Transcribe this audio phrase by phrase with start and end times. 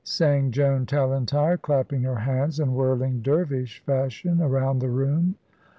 [0.03, 5.35] sang Joan Tallentire, clapping her hands, and whirling dervish fashion around the room.